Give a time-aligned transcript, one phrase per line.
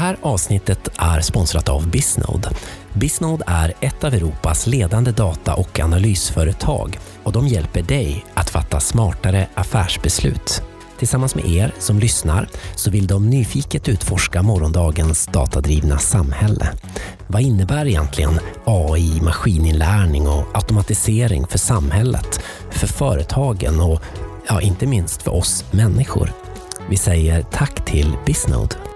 [0.00, 2.50] här avsnittet är sponsrat av Bisnode.
[2.92, 8.80] Bisnode är ett av Europas ledande data och analysföretag och de hjälper dig att fatta
[8.80, 10.62] smartare affärsbeslut.
[10.98, 16.68] Tillsammans med er som lyssnar så vill de nyfiket utforska morgondagens datadrivna samhälle.
[17.26, 22.40] Vad innebär egentligen AI, maskininlärning och automatisering för samhället,
[22.70, 24.02] för företagen och
[24.48, 26.32] ja, inte minst för oss människor?
[26.88, 28.89] Vi säger tack till Bisnode.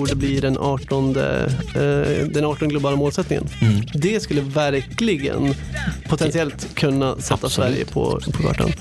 [0.00, 1.22] Borde bli den 18, eh,
[2.26, 3.48] den 18 globala målsättningen.
[3.60, 3.80] Mm.
[3.94, 5.54] Det skulle verkligen
[6.08, 7.52] potentiellt kunna sätta Absolut.
[7.52, 8.72] Sverige på, på kartan.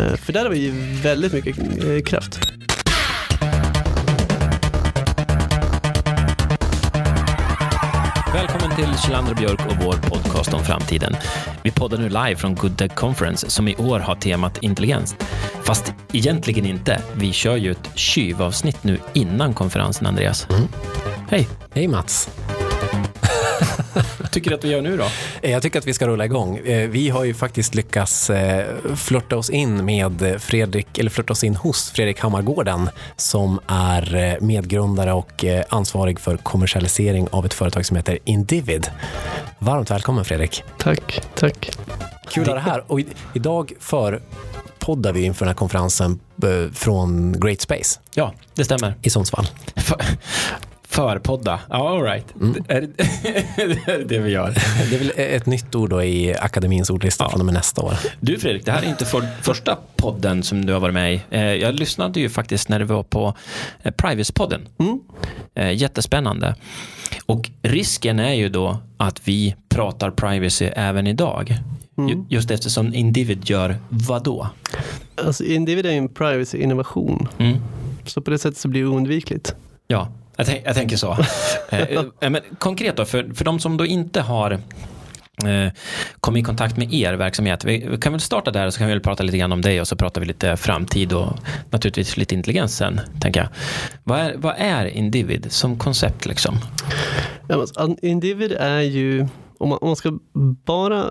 [0.00, 0.70] Eh, för där har vi
[1.02, 2.49] väldigt mycket eh, kraft.
[8.80, 11.16] Till och Björk och vår podcast om framtiden.
[11.62, 15.16] Vi poddar nu live från Good Tech Conference som i år har temat intelligens.
[15.64, 17.02] Fast egentligen inte.
[17.14, 20.48] Vi kör ju ett tjuvavsnitt nu innan konferensen, Andreas.
[21.28, 21.48] Hej!
[21.74, 22.39] Hej Mats!
[24.30, 25.04] Tycker du att vi gör nu då?
[25.42, 26.56] Eh, Jag tycker att vi ska rulla igång.
[26.58, 31.44] Eh, Vi har ju faktiskt lyckats eh, flörta oss in med Fredrik, eller flörta oss
[31.44, 37.96] in hos Fredrik Hammargården som är medgrundare och ansvarig för kommersialisering av ett företag som
[37.96, 38.90] heter Individ.
[39.58, 40.64] Varmt välkommen Fredrik.
[40.78, 41.70] Tack, tack.
[42.28, 42.84] Kul att ha dig här.
[42.86, 43.00] Och
[43.34, 44.20] idag för
[44.78, 46.20] poddar vi inför den här konferensen
[46.72, 48.94] från Great Space Ja, det stämmer.
[49.02, 49.46] i Sundsvall.
[50.90, 51.60] För, förpodda.
[51.68, 52.26] Ja, all right.
[52.68, 52.86] Är det,
[53.56, 54.54] det är det vi gör.
[54.90, 57.94] Det är väl ett nytt ord då i akademins ordlista från och med nästa år.
[58.20, 61.20] Du Fredrik, det här är inte för, första podden som du har varit med i.
[61.30, 63.34] Eh, Jag lyssnade ju faktiskt när du var på
[63.82, 64.60] eh, Privacy-podden.
[65.54, 66.54] Eh, Jättespännande.
[67.26, 71.54] Och risken är ju då att vi pratar privacy även idag.
[72.08, 74.48] Ju- Just eftersom Individ gör vad då?
[75.24, 77.28] Alltså, Individ är ju en privacy-innovation.
[77.38, 77.56] Mm.
[78.06, 79.54] Så på det sättet så blir det oundvikligt.
[79.86, 80.08] Ja,
[80.40, 81.12] jag, tänk, jag tänker så.
[81.70, 81.80] eh,
[82.20, 85.72] eh, men konkret då, för, för de som då inte har eh,
[86.20, 87.64] kommit i kontakt med er verksamhet.
[87.64, 89.80] Vi, kan väl starta där och så kan vi väl prata lite grann om dig
[89.80, 91.32] och så pratar vi lite framtid och
[91.70, 93.48] naturligtvis lite intelligens sen, tänker jag.
[94.04, 96.58] Vad är, vad är Individ som koncept liksom?
[97.48, 99.26] Ja, alltså, Individ är ju,
[99.58, 100.18] om man, om man ska
[100.64, 101.10] bara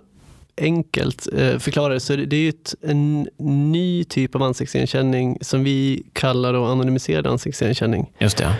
[0.61, 1.27] enkelt
[1.59, 6.65] förklara det, så det, är ett, en ny typ av ansiktsigenkänning som vi kallar då
[6.65, 8.11] anonymiserad ansiktsigenkänning.
[8.19, 8.55] Just det.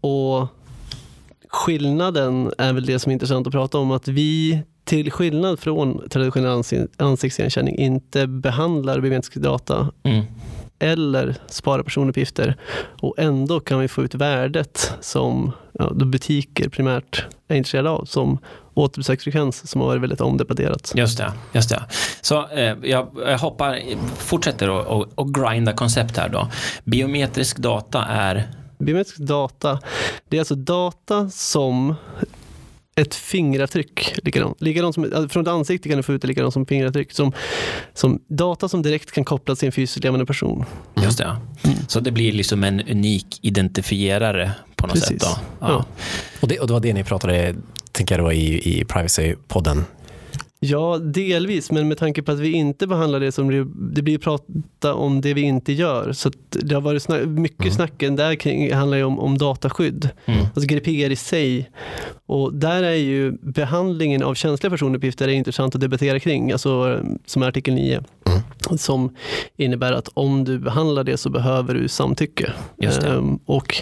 [0.00, 0.48] Och
[1.48, 6.08] skillnaden är väl det som är intressant att prata om, att vi till skillnad från
[6.08, 10.24] traditionell ansi- ansiktsigenkänning inte behandlar biometrisk data Mm.
[10.78, 12.56] eller sparar personuppgifter
[13.00, 18.38] och ändå kan vi få ut värdet som ja, butiker primärt är intresserade av som
[18.74, 20.92] återbesöksfrekvens som har varit väldigt omdebatterat.
[20.96, 21.82] Just det, just det.
[22.20, 23.78] Så eh, jag, jag hoppar,
[24.16, 26.48] fortsätter och, och, och grinda koncept här då.
[26.84, 28.48] Biometrisk data är,
[28.84, 29.80] Biometrisk data,
[30.28, 31.94] det är alltså data som
[32.94, 34.60] ett fingeravtryck, likadant.
[34.60, 37.12] likadant som, alltså från ett ansikte kan du få ut det likadant som fingeravtryck.
[37.12, 37.32] Som,
[37.94, 40.64] som data som direkt kan kopplas till en fysiskt levande person.
[41.02, 41.36] just det.
[41.88, 45.08] Så det blir liksom en unik identifierare på något Precis.
[45.08, 45.66] sätt då.
[45.66, 45.86] Ja.
[46.40, 47.54] Och det, och det var det ni pratade,
[47.92, 49.84] tänker jag då, i, i Privacy-podden.
[50.64, 53.50] Ja, delvis, men med tanke på att vi inte behandlar det som
[53.94, 56.12] det- blir prata om det vi inte gör.
[56.12, 60.08] Så det har varit snack, mycket snacken där kring handlar ju om, om dataskydd.
[60.26, 60.40] Mm.
[60.54, 61.70] Alltså GDPR i sig.
[62.26, 67.42] Och där är ju behandlingen av känsliga personuppgifter är intressant att debattera kring, alltså som
[67.42, 68.02] är artikel 9.
[68.78, 69.16] Som
[69.56, 72.52] innebär att om du behandlar det så behöver du samtycke.
[73.06, 73.74] Ehm, och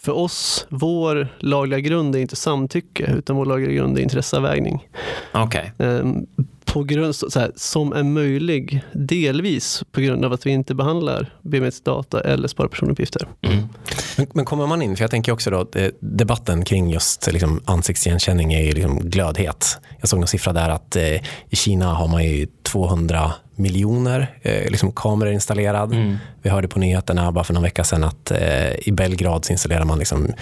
[0.00, 4.88] för oss, vår lagliga grund är inte samtycke, utan vår lagliga grund är intresseavvägning.
[5.32, 5.72] Okej.
[5.78, 6.26] Ehm,
[6.64, 11.34] på grund, så här, som är möjlig delvis på grund av att vi inte behandlar
[11.42, 13.28] biometrisk data eller sparar personuppgifter.
[13.42, 13.68] Mm.
[14.16, 17.60] Men, men kommer man in, för jag tänker också då, eh, debatten kring just liksom,
[17.64, 19.78] ansiktsigenkänning är ju liksom glödhet.
[20.00, 21.14] Jag såg någon siffra där att eh,
[21.48, 25.92] i Kina har man ju 200 miljoner eh, liksom kameror installerad.
[25.92, 26.16] Mm.
[26.42, 29.84] Vi hörde på nyheterna bara för någon vecka sedan att eh, i Belgrad så installerar
[29.84, 30.32] man liksom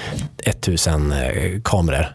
[0.45, 2.07] 1000 eh, kameror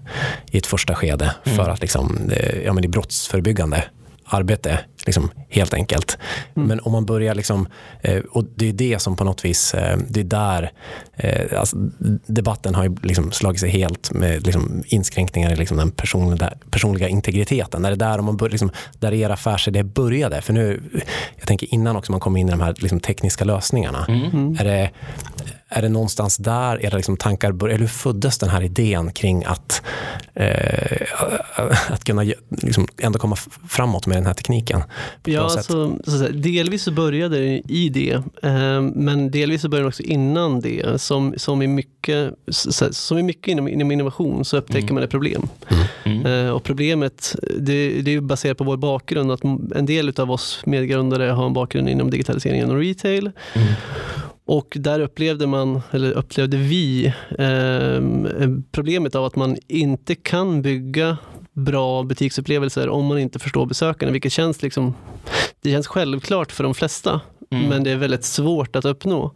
[0.52, 3.84] i ett första skede för att liksom, eh, ja, men det är brottsförebyggande
[4.34, 6.18] arbete, liksom, helt enkelt.
[6.54, 7.68] Men om man börjar, liksom,
[8.02, 10.72] eh, och det är det som på något vis, eh, det är där
[11.16, 11.78] eh, alltså,
[12.26, 17.86] debatten har liksom slagit sig helt med liksom, inskränkningar i liksom, den personliga, personliga integriteten.
[17.86, 20.42] Är det där, om man bör, liksom, där er affärsidé började?
[20.42, 20.84] För nu,
[21.38, 24.06] jag tänker innan också man kommer in i de här liksom, tekniska lösningarna.
[24.60, 24.90] Är, det,
[25.72, 29.44] är det någonstans där era liksom tankar började, eller hur föddes den här idén kring
[29.46, 29.82] att,
[30.34, 31.24] eh,
[31.90, 33.36] att kunna liksom ändå komma
[33.70, 34.84] framåt med den här tekniken?
[35.24, 38.14] Ja, alltså, så säga, delvis så började det i det,
[38.44, 41.02] eh, men delvis så började det också innan det.
[41.02, 44.96] Som, som, i, mycket, så, som i mycket inom, inom innovation så upptäcker mm.
[44.96, 45.48] man ett problem.
[46.04, 46.26] Mm.
[46.26, 49.44] Eh, och problemet det, det är baserat på vår bakgrund, att
[49.76, 53.32] en del av oss medgrundare har en bakgrund inom digitaliseringen och retail.
[53.54, 53.68] Mm.
[54.52, 57.06] Och där upplevde man, eller upplevde vi,
[57.40, 58.02] eh,
[58.72, 61.18] problemet av att man inte kan bygga
[61.54, 64.94] bra butiksupplevelser om man inte förstår besökarna, vilket känns, liksom,
[65.62, 67.22] det känns självklart för de flesta.
[67.52, 67.70] Mm.
[67.70, 69.32] Men det är väldigt svårt att uppnå.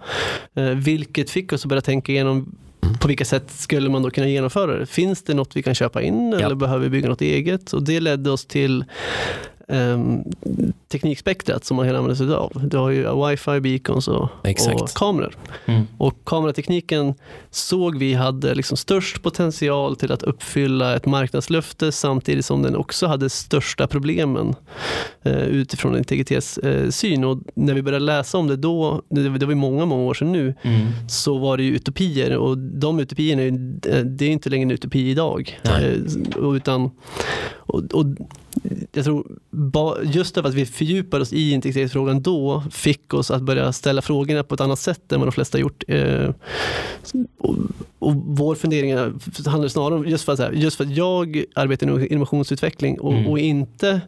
[0.55, 2.55] Eh, vilket fick oss att börja tänka igenom
[3.01, 4.85] på vilka sätt skulle man då kunna genomföra det?
[4.85, 6.55] Finns det något vi kan köpa in eller ja.
[6.55, 7.73] behöver vi bygga något eget?
[7.73, 8.85] Och det ledde oss till
[9.67, 10.23] um,
[10.87, 12.67] teknikspektrat som man kan använda sig av.
[12.69, 14.29] Du har ju wifi, beacons och,
[14.81, 15.35] och kameror.
[15.65, 15.87] Mm.
[15.97, 17.13] Och kameratekniken
[17.49, 23.07] såg vi hade liksom störst potential till att uppfylla ett marknadslöfte samtidigt som den också
[23.07, 24.55] hade största problemen
[25.25, 27.23] uh, utifrån integritetssyn.
[27.23, 30.13] Uh, och när vi började läsa om det då, det, det var många, många år
[30.13, 30.87] sedan nu, mm.
[31.09, 33.57] så var det ju utopier och de utopierna,
[34.03, 35.59] det är inte längre en utopi idag.
[35.67, 36.91] Uh, utan,
[37.65, 38.05] och, och
[38.91, 39.27] jag tror
[40.03, 44.43] just därför att vi fördjupade oss i integritetsfrågan då fick oss att börja ställa frågorna
[44.43, 45.83] på ett annat sätt än vad de flesta gjort.
[45.87, 46.29] Eh,
[47.37, 47.55] och,
[47.99, 48.93] och vår fundering
[49.45, 53.27] handlar snarare om, just för att, just för att jag arbetar inom innovationsutveckling och, mm.
[53.27, 54.01] och inte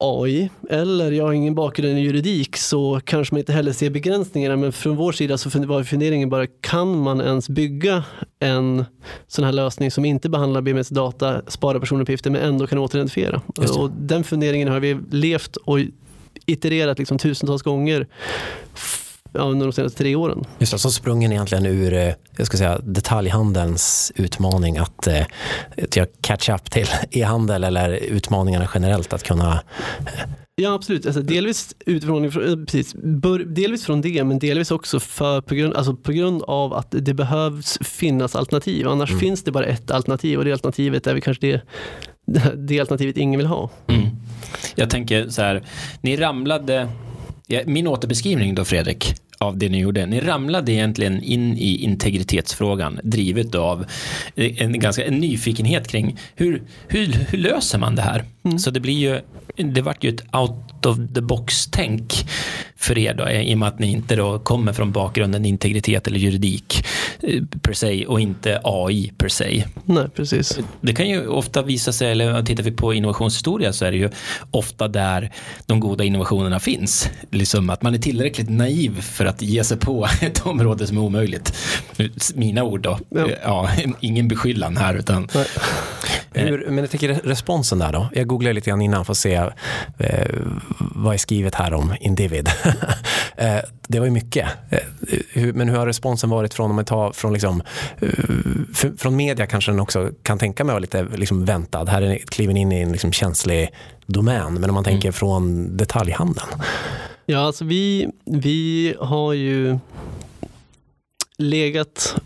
[0.00, 4.56] AI eller jag har ingen bakgrund i juridik så kanske man inte heller ser begränsningarna
[4.56, 8.04] men från vår sida så var funderingen bara kan man ens bygga
[8.38, 8.84] en
[9.26, 13.42] sån här lösning som inte behandlar BMS data, sparar personuppgifter men ändå kan återidentifiera.
[13.78, 15.78] Och den funderingen har vi levt och
[16.46, 18.06] itererat liksom tusentals gånger
[19.32, 20.44] under de senaste tre åren.
[20.58, 25.26] Just det, så sprungen egentligen ur eh, jag ska säga, detaljhandelns utmaning att, eh,
[25.76, 29.52] att catch up till e-handel eller utmaningarna generellt att kunna
[30.00, 30.30] eh,
[30.60, 32.30] Ja absolut, alltså, delvis, utifrån,
[32.66, 32.94] precis,
[33.46, 37.14] delvis från det men delvis också för, på, grund, alltså, på grund av att det
[37.14, 38.88] behövs finnas alternativ.
[38.88, 39.20] Annars mm.
[39.20, 41.62] finns det bara ett alternativ och det alternativet är väl kanske det,
[42.56, 43.70] det alternativet ingen vill ha.
[43.86, 44.06] Mm.
[44.74, 45.62] Jag tänker så här,
[46.00, 46.88] ni ramlade
[47.50, 50.06] Ja, min återbeskrivning då Fredrik av det ni gjorde.
[50.06, 53.84] Ni ramlade egentligen in i integritetsfrågan drivet av
[54.34, 58.24] en, ganska, en nyfikenhet kring hur, hur, hur löser man det här?
[58.44, 58.58] Mm.
[58.58, 59.20] Så det blir ju,
[59.56, 62.12] det vart ju ett out of the box-tänk
[62.80, 66.18] för er då, i och med att ni inte då kommer från bakgrunden integritet eller
[66.18, 66.86] juridik
[67.20, 69.64] eh, per se och inte AI per se.
[69.84, 70.58] Nej, precis.
[70.80, 74.10] Det kan ju ofta visa sig, eller tittar vi på innovationshistoria så är det ju
[74.50, 75.32] ofta där
[75.66, 77.10] de goda innovationerna finns.
[77.30, 81.00] Liksom att man är tillräckligt naiv för att ge sig på ett område som är
[81.00, 81.54] omöjligt.
[82.34, 82.98] Mina ord då.
[83.08, 83.28] Ja.
[83.42, 83.70] ja
[84.00, 85.46] ingen beskyllan här utan Nej.
[86.32, 88.08] Hur, men jag tänker responsen där då.
[88.12, 90.26] Jag googlade lite grann innan för att se eh,
[90.78, 92.50] vad är skrivet här om Individ.
[93.36, 94.48] eh, det var ju mycket.
[94.70, 97.62] Eh, men hur har responsen varit från, om man tar från, liksom,
[98.00, 101.88] eh, från media kanske den också kan tänka mig vara lite liksom, väntad.
[101.88, 103.70] Här är kliven in i en liksom, känslig
[104.06, 104.54] domän.
[104.54, 105.12] Men om man tänker mm.
[105.12, 106.48] från detaljhandeln.
[107.26, 109.78] Ja, alltså vi, vi har ju
[111.38, 112.16] legat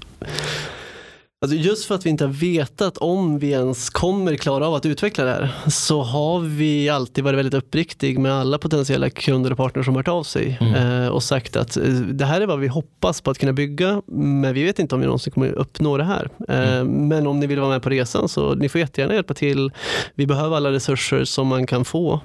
[1.42, 4.86] Alltså just för att vi inte har vetat om vi ens kommer klara av att
[4.86, 9.56] utveckla det här så har vi alltid varit väldigt uppriktig med alla potentiella kunder och
[9.56, 11.02] partners som har hört av sig mm.
[11.02, 14.02] eh, och sagt att eh, det här är vad vi hoppas på att kunna bygga
[14.06, 16.28] men vi vet inte om vi någonsin kommer uppnå det här.
[16.48, 17.08] Eh, mm.
[17.08, 19.70] Men om ni vill vara med på resan så ni får jättegärna hjälpa till.
[20.14, 22.20] Vi behöver alla resurser som man kan få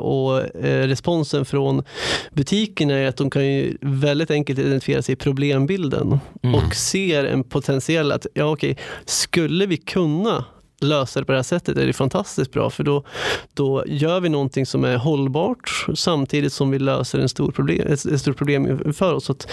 [0.00, 1.82] och responsen från
[2.32, 6.54] butikerna är att de kan ju väldigt enkelt identifiera sig i problembilden mm.
[6.54, 10.44] och ser en potentiell att ja, okej, skulle vi kunna
[10.80, 13.04] lösa det på det här sättet är det fantastiskt bra för då,
[13.54, 18.20] då gör vi någonting som är hållbart samtidigt som vi löser en stor problem, ett,
[18.20, 19.24] stort problem för oss.
[19.24, 19.48] Så, att,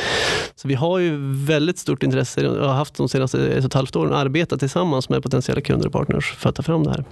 [0.56, 3.74] så vi har ju väldigt stort intresse och har haft de senaste ett och ett
[3.74, 7.04] halvt åren arbetat tillsammans med potentiella kunder och partners för att ta fram det här.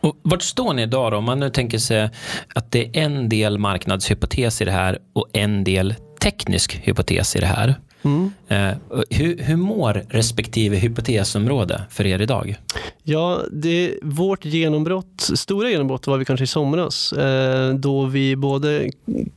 [0.00, 1.18] Och vart står ni idag då?
[1.18, 2.10] Om man nu tänker sig
[2.54, 7.40] att det är en del marknadshypotes i det här och en del teknisk hypotes i
[7.40, 7.74] det här.
[8.02, 8.30] Mm.
[8.48, 8.76] Eh,
[9.10, 12.56] hur, hur mår respektive hypotesområde för er idag?
[13.02, 18.90] Ja, det, vårt genombrott, stora genombrott var vi kanske i somras eh, då vi både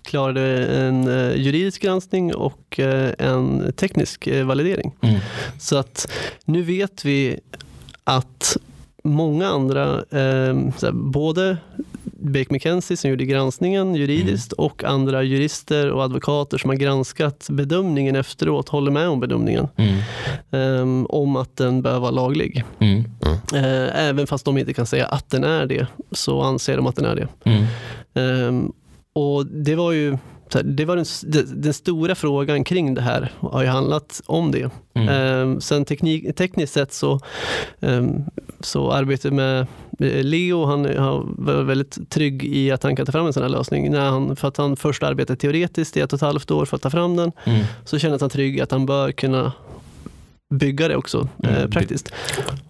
[0.04, 2.80] klarade en eh, juridisk granskning och
[3.18, 4.92] en teknisk validering.
[5.02, 5.20] Mm.
[5.60, 6.12] Så att
[6.46, 7.40] nu vet vi
[8.04, 8.58] att
[9.04, 10.04] många andra,
[10.92, 11.58] både
[12.22, 14.66] Baker McKenzie som gjorde granskningen juridiskt Mm.
[14.66, 19.98] och andra jurister och advokater som har granskat bedömningen efteråt håller med om bedömningen Mm.
[20.52, 22.64] ehm, om att den bör vara laglig.
[22.80, 23.04] Mm.
[23.54, 26.96] Eh, även fast de inte kan säga att den är det så anser de att
[26.96, 27.28] den är det.
[28.22, 28.72] Ehm,
[29.14, 30.18] och det var ju
[30.64, 31.06] det var den,
[31.62, 34.70] den, stora frågan kring det här har ju handlat om det.
[34.94, 35.10] Mm.
[35.10, 37.20] Ehm, sen teknik, tekniskt sett så,
[37.80, 38.24] um,
[38.60, 39.68] så arbetet med
[40.00, 43.50] Leo, han har varit väldigt trygg i att han kan ta fram en sån här
[43.50, 43.92] lösning.
[43.92, 46.76] När han, för att han först arbetade teoretiskt i ett och ett halvt år för
[46.76, 47.62] att ta fram den, Mm.
[47.86, 49.52] så känner han trygg att han bör kunna
[50.52, 51.70] bygga det också eh, Mm.
[51.72, 52.12] praktiskt.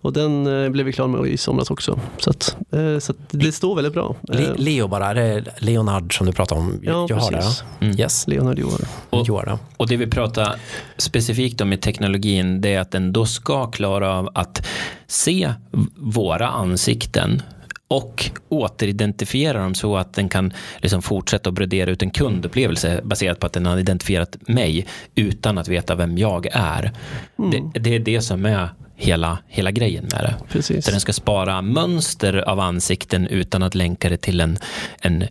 [0.01, 1.99] Och den eh, blev vi klara med i somras också.
[2.17, 4.15] Så, att, eh, så att det står väldigt bra.
[4.21, 6.79] Le- Leo bara, är det Leonard som du pratar om?
[6.83, 7.63] Ja, jag har precis.
[7.79, 7.85] det.
[7.85, 7.99] Mm.
[7.99, 8.87] Yes, Leonard Johansson.
[9.09, 10.55] Och- Joar Och det vi pratar
[10.97, 14.67] specifikt om i teknologin, det är att den då ska klara av att
[15.07, 15.53] se
[15.95, 17.41] våra ansikten
[17.91, 23.39] och återidentifiera dem så att den kan liksom fortsätta att brodera ut en kundupplevelse baserat
[23.39, 26.91] på att den har identifierat mig utan att veta vem jag är.
[27.35, 30.35] Det, det är det som är hela, hela grejen med det.
[30.49, 30.85] Precis.
[30.85, 34.57] Så den ska spara mönster av ansikten utan att länka det till en,
[35.01, 35.23] en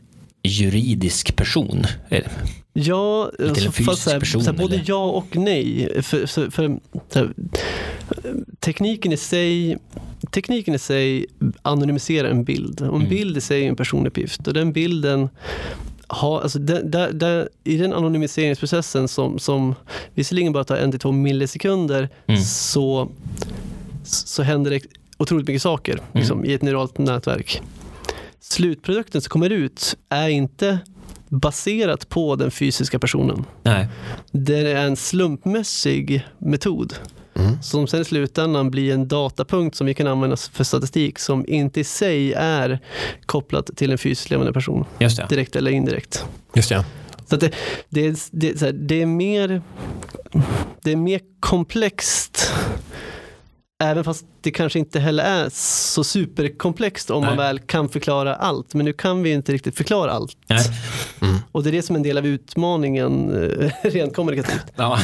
[0.42, 1.84] juridisk person.
[2.08, 2.24] Eh,
[2.72, 4.84] Ja, Till en så, fysisk fast så här, person, så här, både eller?
[4.88, 5.88] ja och nej.
[6.02, 6.78] För, för, för,
[7.14, 7.30] här,
[8.60, 9.78] tekniken i sig
[10.30, 11.26] Tekniken i sig
[11.62, 12.80] anonymiserar en bild.
[12.80, 13.08] Och en Mm.
[13.08, 14.46] bild i sig är en personuppgift.
[14.46, 15.28] Och den bilden
[16.06, 19.74] har, alltså där, där, där, I den anonymiseringsprocessen som, som
[20.14, 22.40] visserligen bara tar en till två millisekunder Mm.
[22.40, 23.10] så,
[24.04, 24.80] så händer det
[25.18, 26.04] otroligt mycket saker Mm.
[26.12, 27.62] liksom, i ett neuralt nätverk.
[28.40, 30.78] Slutprodukten som kommer ut är inte
[31.28, 33.44] baserat på den fysiska personen.
[33.62, 33.88] nej.
[34.32, 36.94] Det är en slumpmässig metod
[37.34, 37.62] Mm.
[37.62, 41.80] som sen i slutändan blir en datapunkt som vi kan använda för statistik som inte
[41.80, 42.78] i sig är
[43.26, 44.84] kopplat till en fysiskt levande person,
[45.28, 46.24] direkt eller indirekt.
[46.54, 46.84] Just det.
[47.26, 47.52] Så det,
[47.88, 49.62] det, det, det, är mer,
[50.82, 52.52] det är mer komplext
[53.82, 57.46] Även fast det kanske inte heller är så superkomplext om man Nej.
[57.46, 58.74] väl kan förklara allt.
[58.74, 60.36] Men nu kan vi inte riktigt förklara allt.
[60.46, 60.64] Nej.
[61.52, 63.30] Och det är det som är en del av utmaningen
[63.62, 64.72] eh, rent kommunikativt.
[64.76, 64.98] Ja,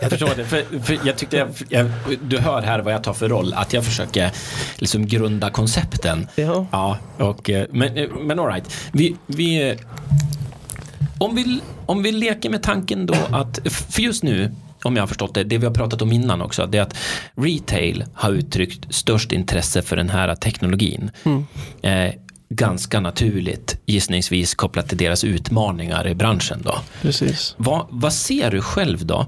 [0.00, 0.44] jag förstår det.
[0.44, 1.90] För, för jag tyckte jag, jag,
[2.22, 3.54] du hör här vad jag tar för roll.
[3.54, 4.30] Att jag försöker
[4.76, 6.26] liksom grunda koncepten.
[6.34, 6.66] Ja.
[6.72, 8.74] Ja, och, eh, men, eh, men all right.
[8.92, 9.76] Vi, vi,
[11.18, 14.52] om, vi, om vi leker med tanken då att, för just nu,
[14.82, 16.96] om jag har förstått det, det vi har pratat om innan också, det är att
[17.34, 21.10] retail har uttryckt störst intresse för den här teknologin.
[21.82, 22.12] Eh,
[22.48, 26.78] ganska naturligt, gissningsvis kopplat till deras utmaningar i branschen då.
[27.02, 27.54] Precis.
[27.56, 29.26] Vad, vad ser du själv då?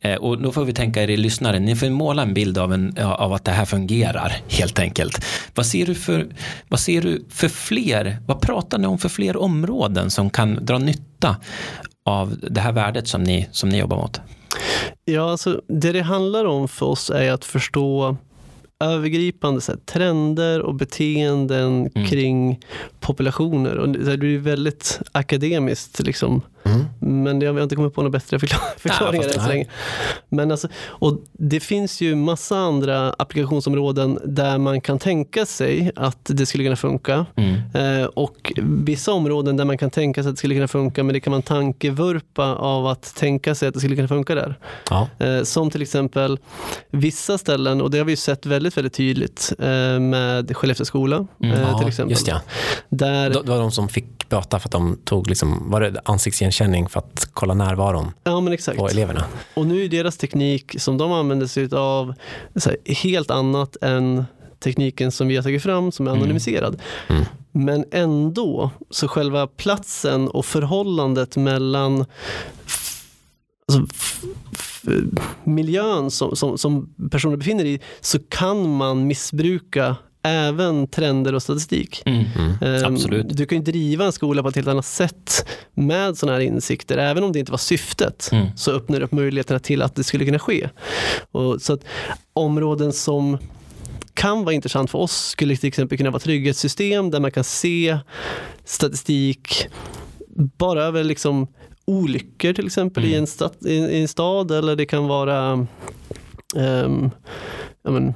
[0.00, 2.98] Eh, och då får vi tänka er lyssnare, ni får måla en bild av, en,
[2.98, 5.24] av att det här fungerar helt enkelt.
[5.54, 6.26] Vad ser, du för,
[6.68, 10.78] vad ser du för fler, vad pratar ni om för fler områden som kan dra
[10.78, 11.36] nytta
[12.04, 14.20] av det här värdet som ni, som ni jobbar mot?
[15.04, 18.16] Ja, alltså, det det handlar om för oss är att förstå
[18.80, 22.08] övergripande så här, trender och beteenden Mm.
[22.08, 22.60] kring
[23.00, 23.76] populationer.
[23.76, 26.42] Och det, så här, det blir väldigt akademiskt, liksom.
[26.68, 27.22] Mm.
[27.24, 29.66] men jag har inte kommit på några bättre förklar- förklaringar än så länge.
[30.28, 36.18] Men alltså, och det finns ju massa andra applikationsområden där man kan tänka sig att
[36.24, 37.26] det skulle kunna funka.
[37.36, 37.54] Mm.
[38.00, 41.12] Eh, och vissa områden där man kan tänka sig att det skulle kunna funka, men
[41.12, 44.58] det kan man tankevurpa av att tänka sig att det skulle kunna funka där.
[44.90, 45.08] Ja.
[45.18, 46.38] Eh, som till exempel
[46.90, 51.26] vissa ställen, och det har vi ju sett väldigt, väldigt tydligt eh, med Skellefteå skola
[51.42, 51.54] Mm.
[51.56, 52.10] eh, ja, till exempel.
[52.12, 52.40] just det.
[52.88, 56.57] Där, Det var de som fick böta för att de tog liksom, var det ansiktsigenkänning
[56.88, 58.78] för att kolla närvaron ja men exakt.
[58.78, 59.24] på eleverna.
[59.54, 62.14] Och nu är deras teknik som de använder sig av
[62.64, 64.24] här, helt annat än
[64.60, 66.22] tekniken som vi har tagit fram som är Mm.
[66.22, 66.80] anonymiserad.
[67.08, 67.24] Mm.
[67.52, 72.04] Men ändå, så själva platsen och förhållandet mellan
[73.72, 73.86] alltså,
[75.44, 82.02] miljön som, som, som personer befinner i så kan man missbruka även trender och statistik.
[82.06, 82.24] Mm.
[82.60, 83.36] Ehm, Absolut.
[83.36, 86.98] Du kan ju driva en skola på ett helt annat sätt med sådana här insikter.
[86.98, 88.46] Även om det inte var syftet Mm.
[88.56, 90.68] så öppnar det upp möjligheterna till att det skulle kunna ske.
[91.30, 91.84] Och så att
[92.32, 93.38] områden som
[94.14, 97.98] kan vara intressant för oss skulle till exempel kunna vara trygghetssystem där man kan se
[98.64, 99.66] statistik
[100.58, 101.46] bara över liksom
[101.84, 103.18] olyckor till exempel i, Mm.
[103.20, 105.66] en stad, i, i en stad eller det kan vara
[107.84, 108.14] ja, men,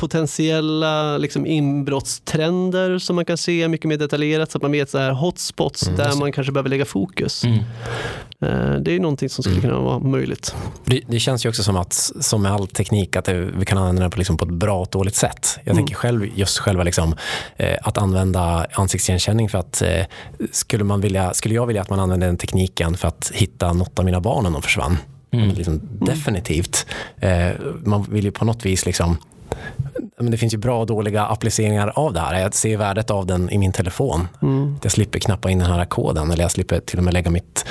[0.00, 4.98] potentiella liksom, inbrottstrender som man kan se mycket mer detaljerat så att man vet så
[4.98, 7.44] här hotspots Mm, där man kanske behöver lägga fokus.
[7.44, 7.58] Mm.
[8.40, 9.70] Eh, Det är någonting som skulle Mm.
[9.70, 10.54] kunna vara möjligt.
[10.84, 13.78] Det, det känns ju också som att, som med all teknik, att det, vi kan
[13.78, 15.58] använda den på, liksom, på ett bra och dåligt sätt.
[15.64, 15.76] Jag Mm.
[15.76, 17.14] tänker själv, just själva liksom,
[17.56, 20.04] eh, att använda ansiktsigenkänning för att eh,
[20.52, 23.98] skulle, man vilja, skulle jag vilja att man använde den tekniken för att hitta något
[23.98, 24.96] av mina barn om de försvann?
[25.32, 25.48] Mm.
[25.50, 26.86] Liksom, definitivt.
[27.20, 27.48] Eh,
[27.84, 29.16] man vill ju på något vis liksom
[30.18, 32.40] men det finns ju bra och dåliga appliceringar av det här.
[32.40, 34.28] Jag ser värdet av den i min telefon.
[34.42, 34.76] Mm.
[34.82, 37.64] Jag slipper knappa in den här koden eller jag slipper till och med lägga mitt,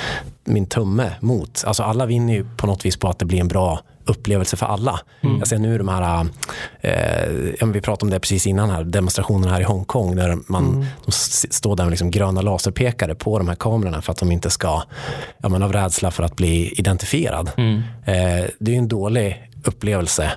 [0.44, 1.64] min tumme mot.
[1.66, 4.66] Alltså alla vinner ju på något vis på att det blir en bra upplevelse för
[4.66, 5.00] alla.
[5.38, 6.26] Jag ser nu de här,
[6.80, 11.08] eh, vi pratade om det precis innan här, demonstrationerna här i Hongkong där man de
[11.08, 14.50] s- står där med liksom gröna laserpekare på de här kamerorna för att de inte
[14.50, 14.82] ska,
[15.38, 17.50] ja, men av rädsla för att bli identifierad.
[17.56, 17.76] Mm.
[18.04, 20.32] Eh, det är ju en dålig upplevelse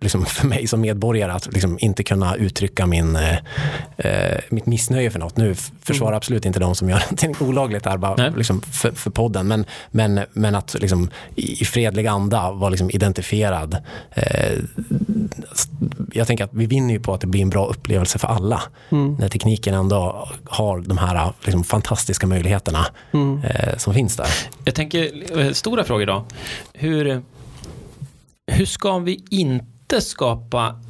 [0.00, 3.36] liksom för mig som medborgare att liksom inte kunna uttrycka min, eh,
[3.96, 5.36] eh, mitt missnöje för något.
[5.36, 9.48] Nu försvarar absolut inte de som gör någonting olagligt här bara liksom för, för podden.
[9.48, 13.76] Men, men, men att liksom i, i fredlig anda vara liksom identifierad.
[14.10, 14.58] Eh,
[16.12, 18.62] jag tänker att vi vinner ju på att det blir en bra upplevelse för alla.
[18.88, 22.86] När tekniken ändå har de här liksom, fantastiska möjligheterna
[23.44, 24.28] eh, som finns där.
[24.64, 26.24] Jag tänker, eh, stora frågor då.
[26.72, 27.22] Hur,
[28.46, 30.80] hur ska vi inte inte skapa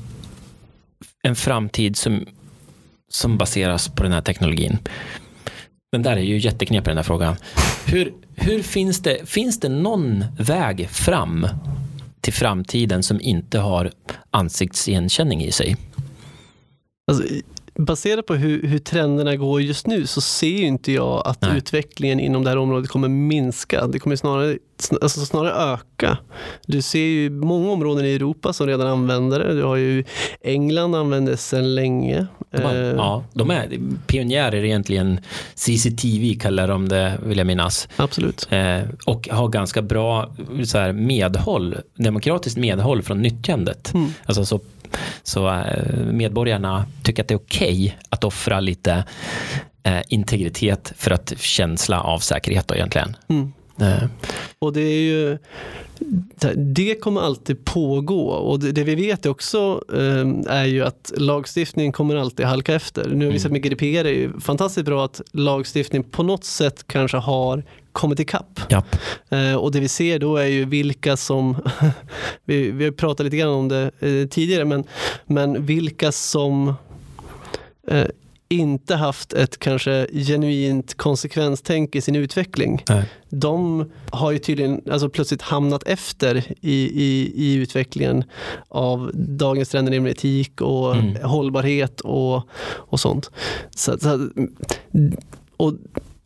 [1.23, 2.26] en framtid som,
[3.09, 4.78] som baseras på den här teknologin?
[5.92, 7.37] Den där är ju jätteknepig den här frågan.
[7.87, 11.47] Hur, hur finns, det, finns det någon väg fram
[12.21, 13.92] till framtiden som inte har
[14.30, 15.76] ansiktsigenkänning i sig?
[17.11, 17.25] Alltså,
[17.80, 21.56] baserat på hur, hur trenderna går just nu så ser ju inte jag att Nej.
[21.58, 23.87] utvecklingen inom det här området kommer minska.
[23.87, 26.18] Det kommer snarare, sn- alltså snarare öka.
[26.66, 29.54] Du ser ju många områden i Europa som redan använder det.
[29.54, 30.04] Du har ju
[30.42, 32.26] England använder det sedan länge.
[32.50, 33.68] De, har, Eh, ja, de är
[34.06, 35.20] pionjärer egentligen.
[35.54, 37.88] CCTV kallar de det, vill jag minnas.
[37.96, 38.49] Absolut.
[38.50, 40.34] Eh, och har ganska bra
[40.64, 43.94] så här, medhåll, demokratiskt medhåll från nyttjandet.
[43.94, 44.06] Mm.
[44.25, 44.60] Alltså så,
[45.23, 49.04] så eh, medborgarna tycker att det är okej att offra lite
[49.82, 53.16] eh, integritet för att känsla av säkerhet då egentligen.
[53.28, 53.52] Mm.
[53.80, 54.09] Eh,
[54.59, 55.38] Och det är ju
[56.56, 61.92] det kommer alltid pågå och det, det vi vet också eh, är ju att lagstiftningen
[61.92, 63.11] kommer alltid halka efter.
[63.11, 66.44] Nu har vi sett med GDPR, det är ju fantastiskt bra att lagstiftning på något
[66.44, 68.61] sätt kanske har kommit ikapp.
[68.69, 68.83] ja.
[69.29, 71.57] Eh, och det vi ser då är ju vilka som,
[72.45, 74.85] vi, vi har pratat lite grann om det eh, tidigare, men,
[75.26, 76.75] men vilka som
[77.89, 78.05] eh,
[78.53, 82.83] inte haft ett kanske genuint konsekvenstänk i sin utveckling.
[82.89, 83.05] Nej.
[83.29, 86.75] De har ju tydligen alltså plötsligt hamnat efter i,
[87.05, 88.25] i, i utvecklingen
[88.69, 91.23] av dagens trender inom etik och Mm.
[91.23, 93.31] hållbarhet och, och sånt.
[93.76, 94.29] Så, så,
[95.57, 95.75] och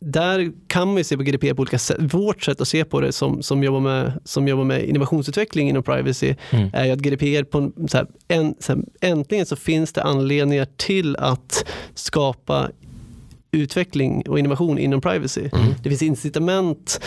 [0.05, 1.97] där kan man se på GDPR på olika sätt.
[1.99, 5.83] Vårt sätt att se på det som, som, jobbar, med, som jobbar med innovationsutveckling inom
[5.83, 6.69] privacy Mm.
[6.73, 10.67] är att GDPR, på en, så här, en, så här, äntligen så finns det anledningar
[10.77, 12.69] till att skapa
[13.51, 15.49] utveckling och innovation inom privacy.
[15.83, 16.99] Det finns incitament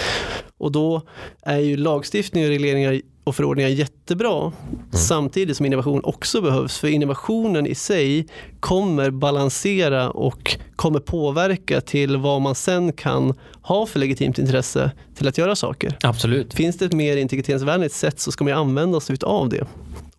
[0.58, 1.02] och då
[1.42, 4.52] är ju lagstiftning och regleringar och förordningar jättebra
[4.92, 6.78] samtidigt som innovation också behövs.
[6.78, 8.26] För innovationen i sig
[8.60, 15.28] kommer balansera och kommer påverka till vad man sen kan ha för legitimt intresse till
[15.28, 15.98] att göra saker.
[16.02, 16.54] Absolut.
[16.54, 19.66] Finns det ett mer integritetsvänligt sätt så ska man ju använda sig av det.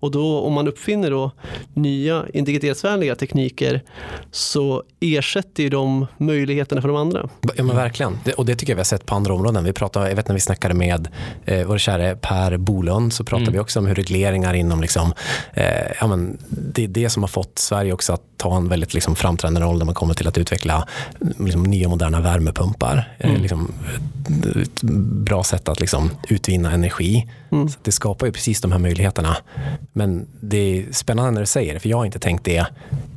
[0.01, 1.31] Och då om man uppfinner då
[1.73, 3.83] nya integritetsvänliga tekniker
[4.31, 7.29] så ersätter ju de möjligheterna för de andra.
[7.55, 8.17] Ja men verkligen.
[8.23, 9.63] Det, och det tycker jag vi har sett på andra områden.
[9.63, 11.07] Vi pratade, jag vet när vi snackade med
[11.45, 13.53] eh, vår käre Per Bolund så pratade Mm.
[13.53, 15.13] vi också om hur regleringar inom liksom,
[15.53, 15.65] eh,
[15.99, 19.15] ja, men det är det som har fått Sverige också att ta en väldigt liksom,
[19.15, 20.87] framträdande roll när man kommer till att utveckla
[21.39, 23.13] liksom, nya moderna värmepumpar.
[23.17, 23.41] Eh, Mm.
[23.41, 23.71] liksom,
[24.61, 24.83] ett
[25.25, 27.27] bra sätt att liksom, utvinna energi.
[27.51, 27.69] Mm.
[27.69, 29.37] Så det skapar ju precis de här möjligheterna.
[29.93, 32.65] Men det är spännande när du säger det, för jag har inte tänkt det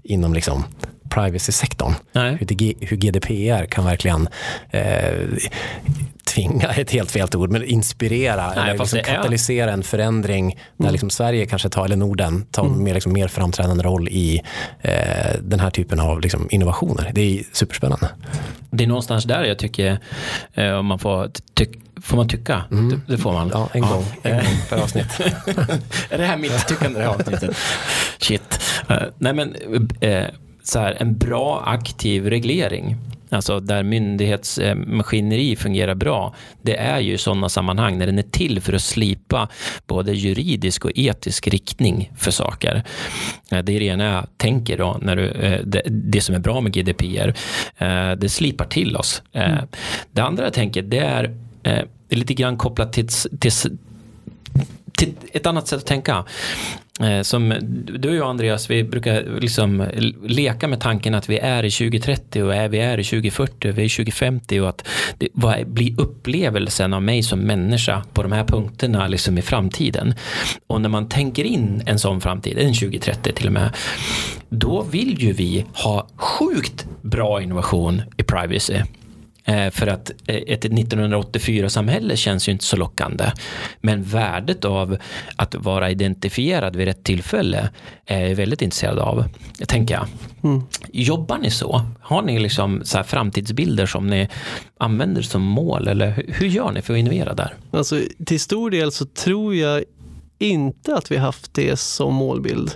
[0.03, 0.65] inom liksom,
[1.11, 1.95] privacy-sektorn.
[2.13, 4.29] Hur, hur GDPR kan verkligen
[4.71, 5.29] eh,
[6.35, 9.17] tvinga, ett helt fel ord, men inspirera Nej, eller liksom det är- Mm.
[9.17, 13.29] katalysera en förändring där liksom Sverige kanske tar, eller Norden tar en mer, liksom, mer
[13.29, 14.41] framträdande roll i
[14.81, 14.93] eh,
[15.43, 17.11] den här typen av liksom, innovationer.
[17.15, 18.09] Det är superspännande.
[18.71, 19.99] Det är någonstans där jag tycker,
[20.55, 21.71] eh, om man får, tyck,
[22.03, 22.65] får man tycka?
[22.71, 23.43] Det, det får man.
[23.51, 23.53] Mm.
[23.61, 25.21] Ja, en gång, en gång per avsnitt.
[26.11, 27.57] är det här mitt tyckande det här avsnittet?
[28.19, 28.61] Shit.
[28.89, 29.57] Eh, nej men,
[30.01, 30.25] eh,
[30.65, 32.97] så här, en bra aktiv reglering.
[33.33, 38.73] Alltså där myndighetsmaskineri fungerar bra, det är ju sådana sammanhang när den är till för
[38.73, 39.49] att slipa
[39.87, 42.83] både juridisk och etisk riktning för saker.
[43.49, 45.33] Det är det ena jag tänker då, när du,
[45.65, 47.35] det, det som är bra med GDPR,
[48.15, 49.23] det slipar till oss.
[49.33, 49.67] Mm.
[50.13, 51.37] Det andra jag tänker, det är
[52.09, 53.53] lite grann kopplat till, till
[55.03, 56.25] till ett annat sätt att tänka.
[57.03, 57.55] Eh, som
[58.01, 59.87] du och jag Andreas, vi brukar liksom
[60.23, 63.79] leka med tanken att vi är i 2030 och är vi är i 2040 och
[63.79, 64.89] vi är i 2050 och att
[65.19, 65.29] det
[65.67, 70.15] blir upplevelsen av mig som människa på de här punkterna liksom i framtiden.
[70.67, 73.71] Och när man tänker in en sån framtid, en 2030 till och med,
[74.49, 78.83] då vill ju vi ha sjukt bra innovation i privacy.
[79.45, 83.33] Eh, för att eh, ett 1984-samhälle känns ju inte så lockande.
[83.81, 84.97] Men värdet av
[85.37, 87.71] att vara identifierad vid rätt tillfälle
[88.07, 89.25] är jag väldigt intresserad av,
[89.69, 90.07] tänker jag.
[90.45, 90.63] Mm.
[90.93, 91.87] Jobbar ni så?
[92.01, 94.29] Har ni liksom så framtidsbilder som ni
[94.79, 95.89] använder som mål?
[95.89, 97.55] Eller hur gör ni för att innovera där?
[97.71, 99.85] Alltså, till stor del så tror jag
[100.43, 102.71] inte att vi haft det som målbild.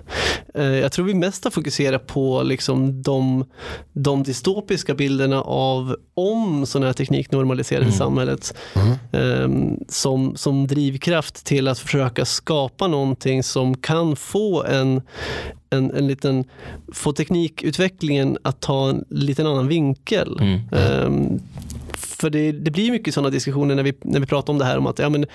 [0.55, 3.44] Eh, jag tror vi mest har fokuserat på liksom de,
[3.92, 7.94] de dystopiska bilderna av om sån här teknik normaliseras mm.
[7.94, 8.94] i samhället mm.
[9.12, 15.02] Ehm, som, som drivkraft till att försöka skapa någonting som kan få en,
[15.70, 16.44] en, en liten,
[16.92, 20.38] få teknikutvecklingen att ta en liten annan vinkel.
[20.40, 20.61] Mm.
[21.07, 21.40] Um,
[21.96, 24.79] för det, det, blir mycket sådana diskussioner när vi, när vi pratar om det här
[24.79, 25.26] om att ja, men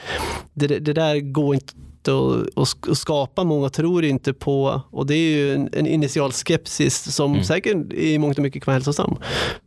[0.53, 1.73] det, det där går inte
[2.07, 3.43] och, och, skapa.
[3.43, 7.43] Många tror inte på, och det är ju en, en initial skepsis som mm.
[7.43, 9.17] säkert i mångt och mycket kan vara hälsosam.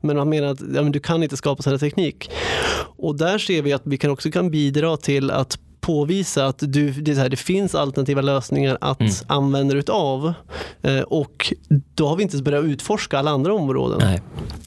[0.00, 2.30] Men man menar att ja, men du kan inte skapa sån här teknik.
[2.96, 6.90] Och där ser vi att vi kan också kan bidra till att påvisa att du,
[6.90, 9.12] det, här, det finns alternativa lösningar att mm.
[9.26, 10.34] använda utav.
[10.82, 11.54] Eh, och
[11.94, 14.20] då har vi inte ens börjat utforska alla andra områden.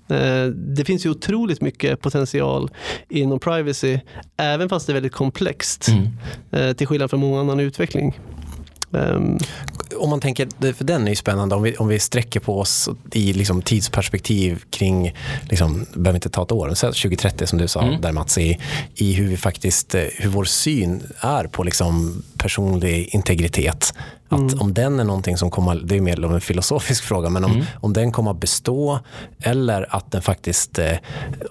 [0.08, 2.70] Eh, det finns ju otroligt mycket potential
[3.10, 4.00] inom privacy,
[4.38, 5.88] även fast det är väldigt komplext.
[5.88, 6.08] Mm.
[6.52, 8.20] Eh, till skillnad från många annan utveckling.
[8.92, 9.40] Um,
[9.98, 12.90] om man tänker, för den är ju spännande, om vi, om vi sträcker på oss
[13.12, 15.16] i liksom tidsperspektiv kring,
[15.50, 18.02] liksom, behöver inte ta ett år, 2030 som du sa mm.
[18.02, 18.58] där Mats, i,
[18.96, 23.94] i hur vi faktiskt, eh, hur vår syn är på liksom personlig integritet.
[24.30, 24.60] Att mm.
[24.60, 27.66] om den är någonting som kommer, det är mer en filosofisk fråga, men om, mm.
[27.76, 29.00] om den kommer att bestå
[29.40, 30.92] eller att den faktiskt, eh,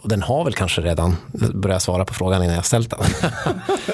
[0.03, 1.17] och den har väl kanske redan,
[1.55, 3.01] börjat svara på frågan innan jag ställt den.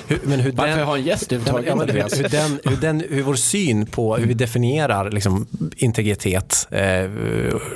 [0.06, 1.94] hur, men hur Varför den, har en gäst överhuvudtaget?
[1.94, 7.10] Ja, hur, den, hur, den, hur vår syn på, hur vi definierar liksom, integritet eh,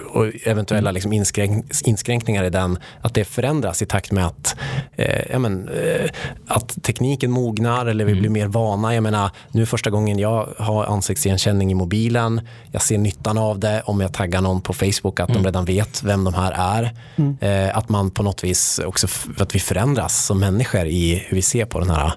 [0.06, 4.56] och eventuella liksom, inskränk, inskränkningar i den, att det förändras i takt med att,
[4.96, 6.10] eh, men, eh,
[6.46, 8.20] att tekniken mognar eller vi mm.
[8.20, 8.94] blir mer vana.
[8.94, 12.40] Jag menar, nu första gången jag har ansiktsigenkänning i mobilen.
[12.72, 15.42] Jag ser nyttan av det om jag taggar någon på Facebook att mm.
[15.42, 16.94] de redan vet vem de här är.
[17.16, 17.36] Mm.
[17.40, 19.06] Eh, att man på något vis också,
[19.38, 22.12] att vi förändras som människor i hur vi ser på den här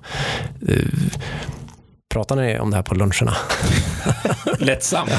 [0.67, 0.75] eh,
[2.13, 3.35] Pratar ni om det här på luncherna?
[4.59, 5.11] Lättsamt.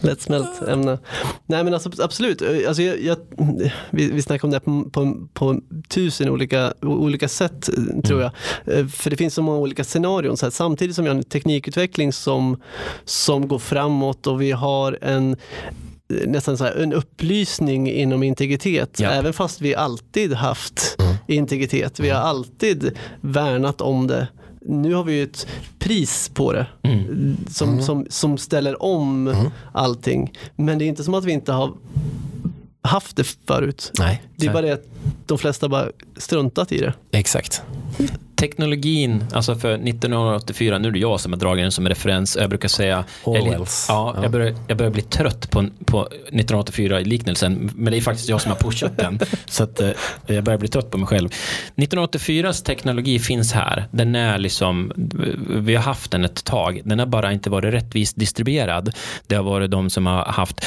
[0.00, 0.98] Lättsmält ämne.
[1.46, 3.16] Nej men alltså, absolut, alltså, jag, jag,
[3.90, 7.70] vi, vi snackar om det på, på, på, tusen olika, olika sätt
[8.04, 8.30] tror mm.
[8.64, 8.78] jag.
[8.78, 10.36] Eh, för det finns så många olika scenarion.
[10.36, 12.62] Så här, samtidigt som vi har en teknikutveckling som,
[13.04, 15.36] som går framåt och vi har en
[16.26, 19.00] nästan så en upplysning inom integritet.
[19.00, 19.10] Ja.
[19.10, 21.14] Även fast vi alltid haft mm.
[21.26, 22.00] integritet.
[22.00, 24.28] Vi har alltid värnat om det
[24.64, 25.46] nu har vi ju ett
[25.78, 27.36] pris på det mm.
[27.50, 27.82] Som, mm.
[27.82, 29.50] Som, som ställer om mm.
[29.72, 30.32] allting.
[30.56, 31.72] Men det är inte som att vi inte har
[32.82, 33.92] haft det förut.
[33.98, 34.86] Nej, det är bara det att
[35.26, 36.94] de flesta bara struntat i det.
[37.10, 37.62] Exakt
[38.42, 42.50] teknologin, alltså för 1984, nu är det jag som har dragit den som referens, jag
[42.50, 43.86] brukar säga, Orwells.
[43.88, 44.22] ja, ja.
[44.22, 48.50] Jag, börjar, jag börjar bli trött på, på 1984-liknelsen, men det är faktiskt jag som
[48.50, 49.90] har pushat den, så att, eh,
[50.26, 51.28] jag börjar bli trött på mig själv.
[51.76, 54.92] 1984s teknologi finns här, den är liksom,
[55.48, 58.94] vi har haft den ett tag, den har bara inte varit rättvist distribuerad.
[59.26, 60.64] Det har varit de som har haft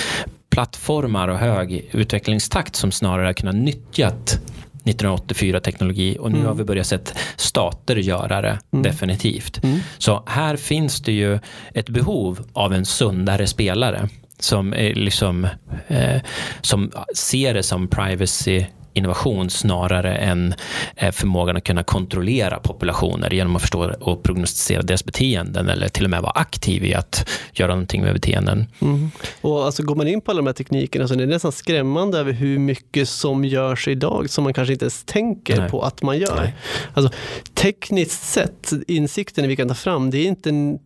[0.49, 4.39] plattformar och hög utvecklingstakt som snarare har kunnat nyttjat
[4.85, 6.47] 1984-teknologi och nu mm.
[6.47, 8.83] har vi börjat sett stater göra det mm.
[8.83, 9.63] definitivt.
[9.63, 9.79] Mm.
[9.97, 11.39] Så här finns det ju
[11.73, 15.47] ett behov av en sundare spelare som, är liksom,
[15.87, 16.21] eh,
[16.61, 18.65] som ser det som privacy
[18.95, 20.53] innovation snarare än
[20.95, 26.03] eh, förmågan att kunna kontrollera populationer genom att förstå och prognostisera deras beteenden eller till
[26.03, 28.65] och med vara aktiv i att göra någonting med beteenden.
[28.81, 29.11] Mm.
[29.41, 32.19] Och alltså går man in på alla de här teknikerna så är det nästan skrämmande
[32.19, 35.69] över hur mycket som görs idag som man kanske inte ens tänker Nej.
[35.69, 36.35] på att man gör.
[36.35, 36.55] Nej.
[36.93, 37.17] Alltså,
[37.53, 40.79] tekniskt sett, insikten vi kan ta fram, det är inte en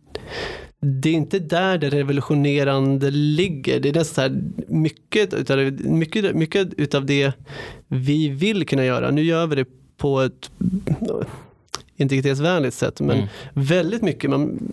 [0.80, 3.80] det är inte där det revolutionerande ligger.
[3.80, 7.32] Det är nästan så här, mycket, utav mycket, mycket utav det
[7.88, 9.64] vi vill kunna göra, nu gör vi det
[9.96, 10.50] på ett
[11.96, 13.00] integritetsvänligt sätt.
[13.00, 13.28] Men mm.
[13.52, 14.72] väldigt mycket man,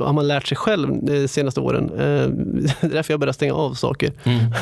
[0.00, 1.90] har man lärt sig själv de senaste åren.
[1.90, 4.12] Eh, det är därför jag börjar stänga av saker.
[4.24, 4.38] Mm.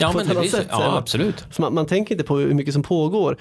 [0.00, 1.58] ja, men det blir, ja, absolut.
[1.58, 3.36] Man, man tänker inte på hur mycket som pågår.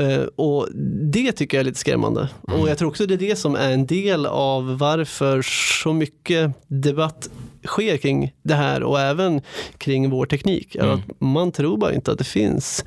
[0.00, 0.68] Uh, och
[1.12, 2.28] Det tycker jag är lite skrämmande.
[2.48, 2.60] Mm.
[2.60, 5.42] Och Jag tror också det är det som är en del av varför
[5.82, 7.30] så mycket debatt
[7.64, 9.40] sker kring det här och även
[9.78, 10.76] kring vår teknik.
[10.76, 10.90] Mm.
[10.90, 12.84] Att man tror bara inte att det finns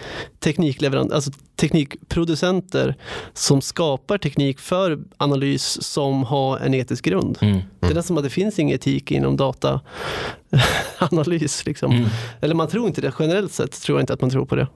[1.11, 2.95] alltså teknikproducenter
[3.33, 7.37] som skapar teknik för analys som har en etisk grund.
[7.41, 7.53] Mm.
[7.53, 7.65] Mm.
[7.79, 11.65] Det är nästan som att det finns ingen etik inom dataanalys.
[11.65, 11.91] Liksom.
[11.91, 12.09] Mm.
[12.41, 14.67] Eller man tror inte det, generellt sett tror jag inte att man tror på det.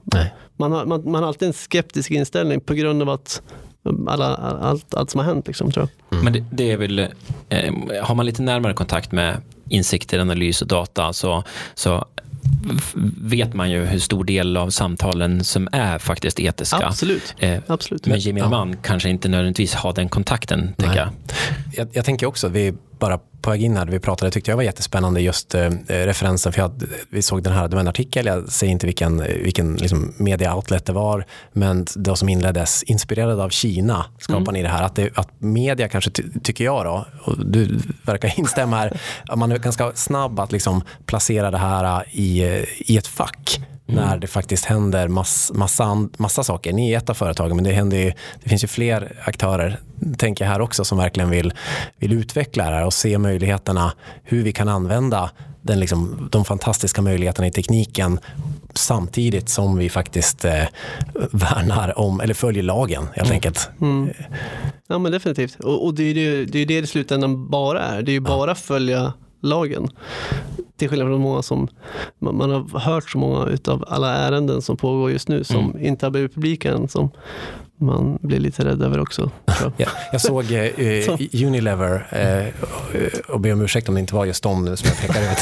[0.56, 3.42] Man, har, man, man har alltid en skeptisk inställning på grund av att
[4.08, 5.46] alla, allt, allt som har hänt.
[5.46, 6.18] Liksom, tror jag.
[6.18, 6.24] Mm.
[6.24, 6.98] Men det, det, är väl,
[7.48, 9.36] eh, har man lite närmare kontakt med
[9.68, 12.04] insikter, analys och data så, så
[13.20, 16.86] vet man ju hur stor del av samtalen som är faktiskt etiska.
[16.86, 17.34] Absolut.
[17.38, 18.06] Eh, Absolut.
[18.06, 20.74] Men gemene man kanske inte nödvändigtvis har den kontakten.
[20.76, 21.08] Tänker jag.
[21.72, 21.88] jag.
[21.92, 25.20] Jag tänker också, vi bara på väg in här, vi pratade, tyckte jag var jättespännande
[25.20, 28.72] just eh, referensen, för jag, vi såg den här, det var en artikel, jag säger
[28.72, 34.06] inte vilken, vilken liksom media outlet det var, men det som inleddes, inspirerad av Kina,
[34.18, 34.54] skapar mm.
[34.54, 38.32] ni det här, att, det, att media kanske, ty, tycker jag då, och du verkar
[38.38, 42.42] instämma här, att man är ganska snabb att liksom placera det här i,
[42.78, 43.60] i ett fack.
[43.88, 44.04] Mm.
[44.04, 46.72] när det faktiskt händer mass, massa, massa saker.
[46.72, 49.80] Ni är ett av företagen men det, händer ju, det finns ju fler aktörer,
[50.16, 51.52] tänker jag här också, som verkligen vill,
[51.98, 55.30] vill utveckla det här och se möjligheterna, hur vi kan använda
[55.62, 58.20] den liksom, de fantastiska möjligheterna i tekniken
[58.74, 60.64] samtidigt som vi faktiskt eh,
[61.30, 63.32] värnar om, eller följer lagen helt mm.
[63.32, 63.70] enkelt.
[63.80, 64.10] Mm.
[64.86, 65.60] Ja men definitivt.
[65.60, 68.02] Och, och det är ju det, det, är det i slutändan bara är.
[68.02, 69.88] Det är ju bara följa lagen.
[70.76, 71.68] Till skillnad från många som,
[72.18, 75.84] man, har hört så många utav alla ärenden som pågår just nu som mm.
[75.84, 77.10] inte har blivit publika än, som
[77.78, 79.30] man blir lite rädd över också.
[79.46, 80.70] Jag, ja, jag såg eh,
[81.46, 82.64] Unilever eh,
[83.28, 85.38] och ber om ursäkt om det inte var just dem som jag pekade ut.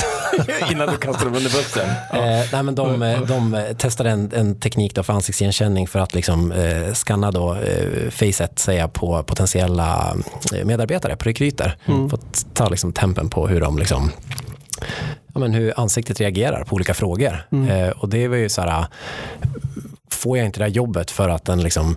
[0.71, 1.89] Innan du kastade dem under bussen.
[2.13, 2.19] Ja.
[2.19, 6.53] Eh, nej, men de, de testade en, en teknik då för ansiktsigenkänning för att liksom,
[6.53, 10.17] eh, skanna då, eh, facet säga, på potentiella
[10.55, 11.77] eh, medarbetare på rekryter.
[11.87, 12.11] Mm.
[12.11, 14.11] För att ta liksom, tempen på hur de liksom,
[15.35, 17.47] ja, men hur ansiktet reagerar på olika frågor.
[17.53, 17.69] Mm.
[17.69, 18.87] Eh, och det var ju så här,
[20.17, 21.97] får jag inte det här jobbet för att en, liksom,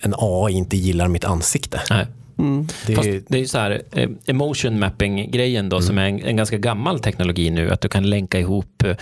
[0.00, 1.82] en AI inte gillar mitt ansikte?
[1.90, 2.06] Nej.
[2.38, 2.66] Mm.
[2.86, 2.96] Det, är...
[2.96, 5.86] Fast det är ju så här, eh, emotion mapping-grejen då mm.
[5.86, 8.96] som är en, en, ganska gammal teknologi nu, att du kan länka ihop eh,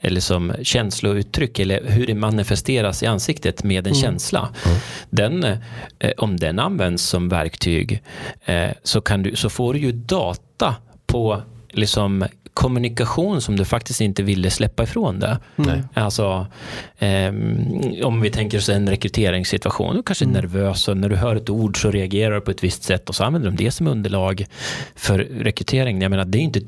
[0.00, 4.02] eller som känslouttryck eller hur det manifesteras i ansiktet med en mm.
[4.02, 4.48] känsla.
[4.64, 4.78] Mm.
[5.10, 5.44] Den,
[5.98, 8.02] eh, om den används som verktyg
[8.82, 10.74] så, kan du, så får du ju data
[11.06, 12.24] på liksom
[12.56, 15.38] kommunikation som du faktiskt inte ville släppa ifrån det.
[15.56, 15.82] Mm.
[15.94, 16.46] Alltså,
[16.98, 17.28] eh,
[18.06, 20.40] om vi tänker oss en rekryteringssituation, du kanske är mm.
[20.40, 23.14] nervös och när du hör ett ord så reagerar du på ett visst sätt och
[23.14, 24.46] så använder de det som underlag
[24.94, 26.02] för rekrytering.
[26.02, 26.60] Jag menar, det, är inte,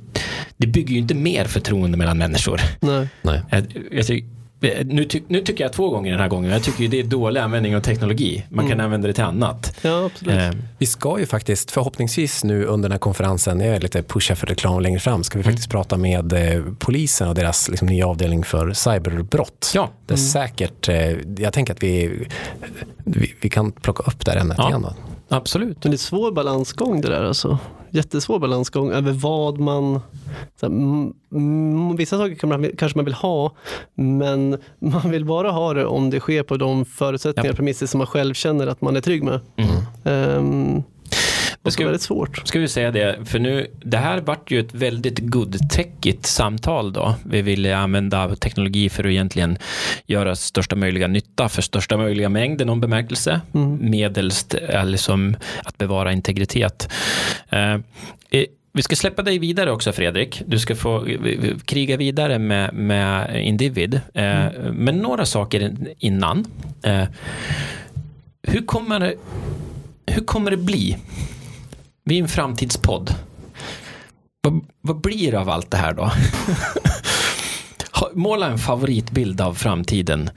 [0.57, 2.61] det bygger ju inte mer förtroende mellan människor.
[2.81, 3.09] Nej.
[3.23, 3.43] Nej.
[3.51, 6.51] Jag, jag tycker, nu, ty nu, tycker jag två gånger den här gången.
[6.51, 8.45] Jag tycker det är dålig användning av teknologi.
[8.49, 8.71] Man mm.
[8.71, 9.79] kan använda det till annat.
[9.83, 10.35] Ja, absolut.
[10.35, 10.51] Eh.
[10.79, 14.47] Vi ska ju faktiskt, förhoppningsvis nu under den här konferensen, jag är lite pusha för
[14.47, 15.53] reklam längre fram, ska vi mm.
[15.53, 19.73] faktiskt prata med eh, polisen och deras liksom, nya avdelning för cyberbrott.
[19.75, 19.91] Ja.
[20.07, 20.29] Det är mm.
[20.29, 22.27] säkert, eh, jag tänker att vi,
[23.05, 24.69] vi, vi, kan plocka upp det här ämnet ja.
[24.69, 24.83] igen.
[24.83, 24.95] Då.
[25.29, 25.85] Absolut.
[25.85, 27.59] Men det är svår balansgång det där alltså
[27.91, 30.01] jättesvår balansgång över vad man...
[30.63, 33.53] Här, vissa saker kan man, kanske man vill ha,
[33.95, 37.99] men man vill bara ha det om det sker på de förutsättningar och premisser som
[37.99, 39.41] man själv känner att man är trygg med.
[39.57, 40.39] Mm.
[40.39, 40.83] Um,
[41.63, 42.49] det ska, väldigt svårt.
[42.49, 47.15] Ska vi säga det, för nu, det här vart ju ett väldigt godtäckigt samtal då.
[47.25, 49.59] Vi ville använda teknologi för att egentligen
[50.07, 53.41] göra största möjliga nytta för största möjliga mängd i någon bemärkelse.
[53.55, 53.91] Mm.
[53.91, 56.93] Medelst liksom att bevara integritet.
[57.53, 57.77] Uh,
[58.73, 60.43] vi ska släppa dig vidare också Fredrik.
[60.47, 61.07] Du ska få
[61.65, 64.01] kriga vidare med, med Individ.
[64.15, 64.53] Mm.
[64.75, 66.45] Men några saker innan.
[68.43, 69.15] Hur kommer
[70.07, 70.97] hur kommer det bli
[72.09, 73.15] vi är en framtidspodd.
[74.41, 76.11] Vad, vad blir det av allt det här då?
[78.13, 80.31] Måla en favoritbild av framtiden.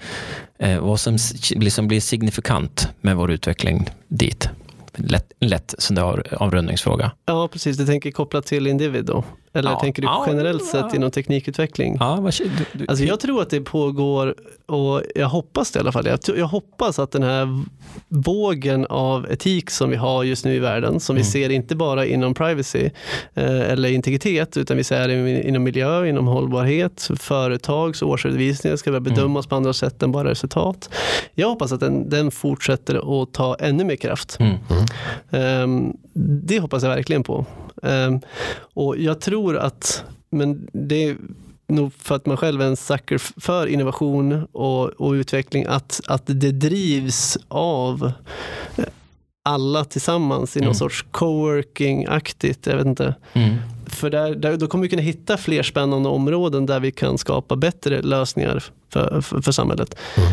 [0.59, 1.17] Eh, vad som
[1.55, 4.49] liksom blir signifikant med vår utveckling dit.
[4.95, 7.11] lätt, lätt sån där avrundningsfråga.
[7.25, 7.77] Ja, precis.
[7.77, 9.23] Du tänker kopplat till Individ då?
[9.53, 9.79] Eller Ja.
[9.79, 10.81] tänker du Ja, generellt ja.
[10.81, 11.97] sett inom teknikutveckling?
[11.99, 14.35] Ja, vad, du, du, Alltså jag tror att det pågår,
[14.65, 17.63] och jag hoppas det i alla fall, jag, jag hoppas att den här
[18.07, 21.31] vågen av etik som vi har just nu i världen, som vi Mm.
[21.31, 22.89] ser inte bara inom privacy
[23.33, 29.01] eh, eller integritet, utan vi ser det inom miljö, inom hållbarhet, företags årsredovisningar ska väl
[29.01, 30.89] bedömas på andra sätt än bara resultat.
[31.33, 34.37] Jag hoppas att den, den fortsätter att ta ännu mer kraft.
[34.39, 34.57] Mm.
[35.31, 35.93] Ehm,
[36.43, 37.45] det hoppas jag verkligen på.
[37.81, 38.19] Ehm,
[38.73, 41.17] och jag tror att, men det är
[41.67, 46.23] nog för att man själv är en sucker för innovation och, och utveckling, att, att
[46.25, 48.11] det drivs av
[48.77, 48.83] eh,
[49.43, 50.75] alla tillsammans i någon Mm.
[50.75, 53.15] sorts coworking-aktigt, jag vet inte.
[53.33, 53.55] Mm.
[53.85, 57.55] För där, där, då kommer vi kunna hitta fler spännande områden där vi kan skapa
[57.55, 59.95] bättre lösningar för, för, för samhället.
[60.17, 60.29] Mm.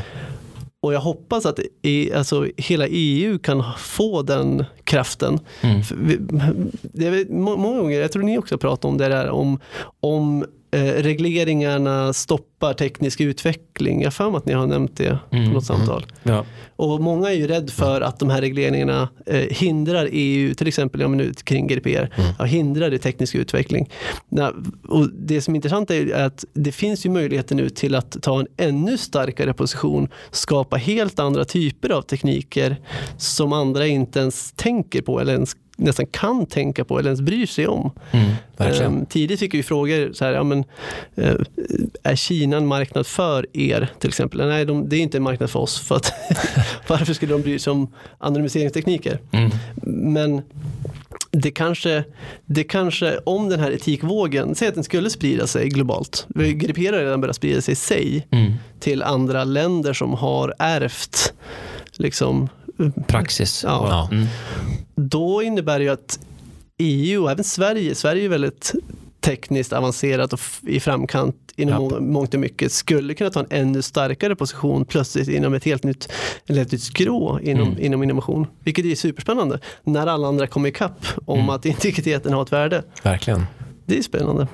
[0.88, 5.38] Och jag hoppas att i, alltså, hela EU kan få den kraften.
[5.60, 5.80] Mm.
[6.00, 6.16] Vi,
[6.82, 9.60] det är må- många gånger, jag tror ni också pratar om det där om,
[10.00, 14.02] om eh, regleringarna stoppar teknisk utveckling.
[14.02, 15.46] Jag för mig att ni har nämnt det Mm.
[15.48, 16.06] på något samtal.
[16.22, 16.44] Ja.
[16.76, 21.00] Och många är ju rädd för att de här regleringarna eh, hindrar EU, till exempel
[21.00, 23.90] ja, nu, kring GDPR, ja, hindrar det teknisk utveckling.
[24.28, 24.50] Nej,
[24.88, 28.40] och det som är intressant är att det finns ju möjligheter nu till att ta
[28.40, 32.76] en ännu starkare position, skapa helt andra typer av tekniker
[33.18, 37.46] som andra inte ens tänker på eller ens nästan kan tänka på eller ens bryr
[37.46, 37.90] sig om.
[38.10, 38.30] Mm.
[38.58, 40.64] Ehm, tidigt fick vi frågor, så här, ja, men,
[41.16, 41.34] eh,
[42.02, 44.48] är Kina en marknad för er till exempel?
[44.48, 45.80] Nej, de, det är inte en marknad för oss.
[45.80, 46.12] För att,
[46.88, 47.88] varför skulle de bry sig om
[48.18, 49.18] anonymiseringstekniker?
[49.32, 49.50] Mm.
[50.14, 50.42] Men
[51.30, 52.04] det kanske,
[52.46, 56.26] det kanske, om den här etikvågen, säg att den skulle sprida sig globalt.
[56.34, 58.52] GDPR har redan börjat sprida sig i sig Mm.
[58.80, 61.32] till andra länder som har ärvt
[61.92, 62.48] liksom,
[63.06, 63.64] Praxis.
[63.66, 64.02] Ja.
[64.04, 64.26] Och- Mm.
[64.98, 66.18] Då innebär det ju att
[66.78, 68.72] EU och även Sverige, Sverige är väldigt
[69.20, 71.80] tekniskt avancerat och i framkant inom Ja.
[71.80, 75.84] må- mångt och mycket, skulle kunna ta en ännu starkare position plötsligt inom ett helt
[75.84, 76.08] nytt,
[76.46, 77.80] ett helt nytt skrå inom, Mm.
[77.84, 78.46] inom innovation.
[78.64, 81.50] Vilket är superspännande när alla andra kommer ikapp om Mm.
[81.50, 82.82] att integriteten har ett värde.
[83.02, 83.46] Verkligen.
[83.86, 84.48] Det är spännande.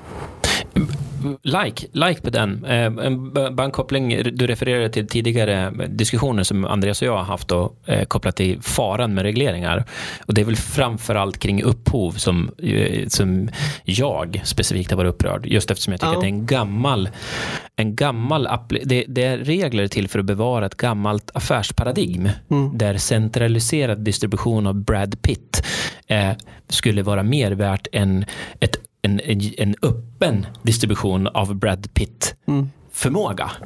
[1.43, 2.65] Like, like på den.
[2.65, 7.23] Eh, en- Bara en koppling, du refererade till tidigare diskussioner som Andreas och jag har
[7.23, 9.85] haft och, eh, kopplat till faran med regleringar.
[10.25, 13.49] Och det är väl framförallt kring upphov som, eh, som
[13.83, 15.45] jag specifikt har varit upprörd.
[15.45, 16.15] Just eftersom jag tycker Ja.
[16.17, 17.09] att det är en gammal,
[17.75, 18.47] en gammal
[18.83, 22.77] det, det är regler till för att bevara ett gammalt affärsparadigm Mm.
[22.77, 25.63] där centraliserad distribution av Brad Pitt
[26.07, 26.31] eh,
[26.69, 28.25] skulle vara mer värt än
[28.59, 32.69] ett, en, en, en öppen distribution av Brad Pitt Mm.
[32.91, 33.51] förmåga.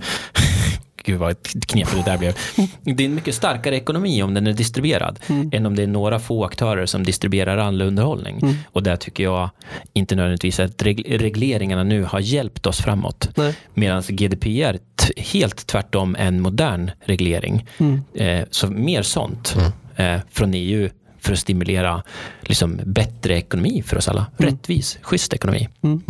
[1.04, 1.36] Gud vad
[1.68, 2.38] knepigt det där blev.
[2.82, 5.50] Det är en mycket starkare ekonomi om den är distribuerad Mm.
[5.54, 8.40] än om det är några få aktörer som distribuerar all underhållning.
[8.42, 8.56] Mm.
[8.72, 9.50] Och där tycker jag
[9.94, 13.30] inte nödvändigtvis att reg- regleringarna nu har hjälpt oss framåt.
[13.74, 17.68] Medan GDPR t- helt tvärtom en modern reglering.
[17.78, 18.02] Mm.
[18.16, 19.56] Eh, så mer sånt
[19.96, 20.90] eh, från EU
[21.22, 22.04] för att stimulera
[22.42, 24.26] liksom, bättre ekonomi för oss alla.
[24.38, 25.70] Rättvis, schysst ekonomi.
[25.82, 26.02] Mm.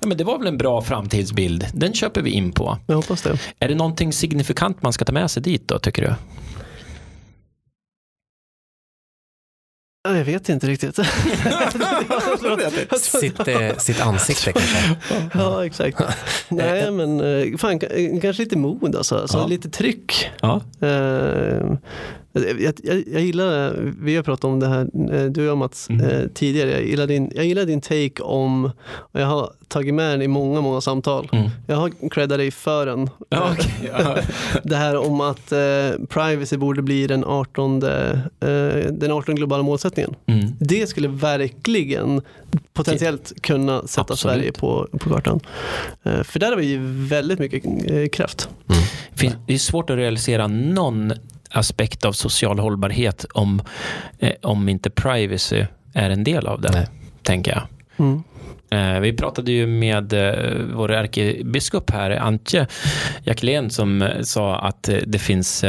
[0.00, 1.66] Ja, men det var väl en bra framtidsbild.
[1.72, 2.78] Den köper vi in på.
[2.86, 3.38] Jag hoppas det.
[3.58, 6.14] Är det någonting signifikant man ska ta med sig dit då, tycker du?
[10.08, 10.96] Ja, Jag vet inte riktigt.
[13.00, 14.96] Sitt, eh, sitt ansikte kanske.
[15.34, 16.00] Ja, exakt.
[16.48, 17.78] Nej, men eh, fan,
[18.22, 19.16] kanske lite mod alltså.
[19.16, 19.46] alltså Ja.
[19.46, 20.30] Lite tryck.
[20.40, 20.60] Ja.
[20.80, 21.72] Eh,
[22.34, 26.06] jag, jag, jag gillar, vi har pratat om det här, eh, du och Mats, Mm.
[26.10, 26.70] eh, tidigare.
[26.70, 30.28] Jag gillar, din, jag gillar din take om, och jag har tagit med den i
[30.28, 31.28] många, många samtal.
[31.32, 31.50] Mm.
[31.66, 33.10] Jag har creddat dig för den.
[33.28, 33.90] Ja, okej.
[33.98, 34.16] Ja.
[34.64, 35.58] Det här om att eh,
[36.08, 37.88] privacy borde bli den 18, eh,
[38.90, 40.14] den 18 globala målsättningen.
[40.26, 40.46] Mm.
[40.58, 42.20] Det skulle verkligen
[42.72, 44.18] potentiellt kunna sätta Absolut.
[44.36, 45.40] Sverige på, på kartan.
[46.02, 48.48] Eh, för där har vi ju väldigt mycket eh, kraft.
[49.14, 51.12] Fin- Det är svårt att realisera någon
[51.54, 53.62] aspekt av social hållbarhet om,
[54.18, 55.64] eh, om inte privacy
[55.94, 56.86] är en del av det, Nej.
[57.22, 57.62] tänker jag.
[58.06, 58.22] Mm.
[58.70, 62.66] Eh, Vi pratade ju med eh, vår ärkebiskop här, Antje
[63.24, 65.64] Jackelén, som eh, sa att det, finns,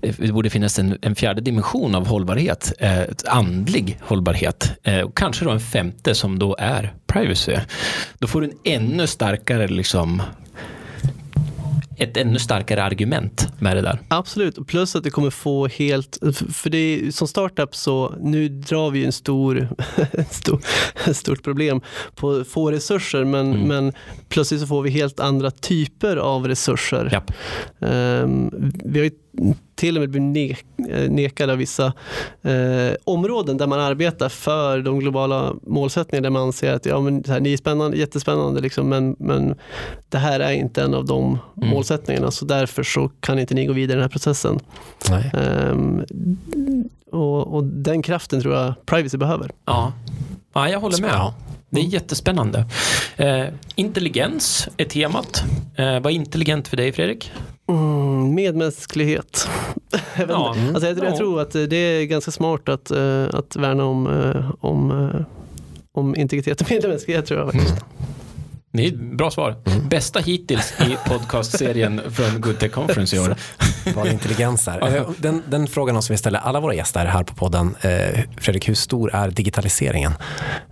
[0.00, 4.72] det borde finnas en, en fjärde dimension av hållbarhet, ett andlig hållbarhet.
[5.04, 7.56] Och kanske då en femte som då är privacy.
[8.18, 10.22] Då får du en ännu starkare liksom
[12.00, 13.98] ett ännu starkare argument med det där.
[14.08, 16.18] Absolut, plus att det kommer få helt,
[16.52, 19.68] för det är, som startup så nu drar vi en stor,
[20.30, 20.60] stor
[21.12, 21.80] stort problem
[22.14, 23.68] på få resurser men, Mm.
[23.68, 23.92] men
[24.28, 27.08] plötsligt så får vi helt andra typer av resurser.
[27.12, 27.32] Japp.
[27.80, 28.50] Ehm,
[28.84, 29.10] vi har ju
[29.74, 30.56] till och med blir ne
[30.90, 31.92] eh, nekade av vissa
[32.42, 37.24] eh, områden där man arbetar för de globala målsättningarna där man anser att ja, men,
[37.28, 39.54] här, ni är spännande, jättespännande liksom, men, men
[40.08, 41.68] det här är inte en av de mm.
[41.68, 44.60] målsättningarna så därför så kan inte ni gå vidare i den här processen.
[45.72, 46.04] Um,
[47.12, 49.50] och, och, den kraften tror jag privacy behöver.
[49.64, 49.92] Ja,
[50.52, 51.10] ja jag håller med.
[51.10, 51.34] Ja.
[51.70, 52.66] Det är jättespännande.
[53.16, 53.44] Eh,
[53.74, 55.42] intelligens är temat.
[55.76, 57.32] Eh, vad är intelligent för dig Fredrik?
[57.70, 59.48] Mm, medmänsklighet.
[60.28, 60.56] ja.
[60.74, 64.50] alltså jag, jag, tror att det är ganska smart att, uh, att värna om, uh,
[64.60, 65.10] om,
[65.92, 67.72] om integritet och medmänsklighet tror jag faktiskt.
[67.72, 67.84] Mm.
[68.72, 69.56] Det är ett bra svar.
[69.66, 69.88] Mm.
[69.88, 73.34] Bästa hittills i podcastserien från Good Tech Conference i år.
[73.94, 74.96] Vad intelligens är.
[74.96, 77.74] Eh, den, den frågan som vi ställer alla våra gäster här på podden.
[77.80, 80.12] Eh, Fredrik, hur stor är digitaliseringen?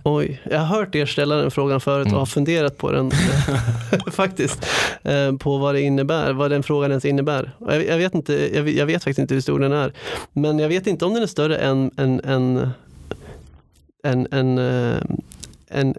[0.03, 2.27] Oj, jag har hört er ställa den frågan förut och har mm.
[2.27, 3.11] funderat på den
[4.11, 4.65] faktiskt.
[5.03, 7.51] Eh, på vad det innebär, vad den frågan ens innebär.
[7.59, 9.93] Jag, jag vet, inte, jag, jag, vet faktiskt inte hur stor den är.
[10.33, 12.69] Men jag vet inte om den är större än, än, än,
[14.03, 14.59] än, än
[15.69, 15.95] än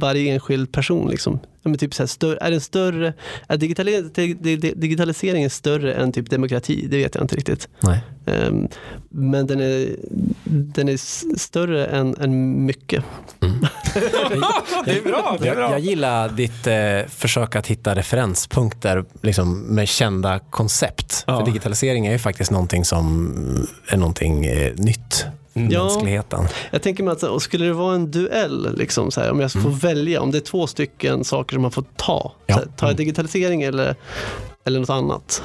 [0.00, 1.10] varje enskild person.
[1.10, 1.40] Liksom.
[1.62, 3.12] Men typ så här, större, är, den större,
[3.48, 3.56] är
[4.74, 6.86] digitaliseringen större än typ demokrati?
[6.90, 7.68] Det vet jag inte riktigt.
[7.80, 8.00] Nej.
[8.26, 8.68] Um,
[9.08, 9.96] men den är,
[10.44, 10.96] den är
[11.38, 13.04] större än, än mycket.
[13.40, 13.60] Mm.
[14.84, 15.36] det är bra.
[15.40, 15.62] Det är bra.
[15.62, 21.24] Jag, jag gillar ditt eh, försök att hitta referenspunkter liksom, med kända koncept.
[21.26, 21.38] Ja.
[21.38, 25.26] För digitalisering är ju faktiskt någonting som är någonting eh, nytt
[25.70, 26.44] ja, mänskligheten.
[26.70, 29.52] Jag tänker mig att och skulle det vara en duell, liksom, så här, om jag
[29.52, 29.78] får mm.
[29.78, 32.54] välja, om det är två stycken saker som man får ta, ja.
[32.54, 32.96] här, tar jag mm.
[32.96, 33.96] digitalisering eller,
[34.64, 35.42] eller något annat?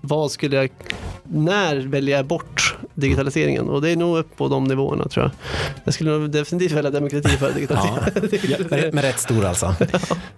[0.00, 0.70] Vad skulle jag,
[1.22, 3.68] när väljer jag bort digitaliseringen?
[3.68, 5.32] Och det är nog upp på de nivåerna tror jag.
[5.84, 7.96] Jag skulle nog definitivt välja demokrati för digitalisering.
[8.58, 8.64] Ja.
[8.70, 9.74] med, med rätt stor alltså.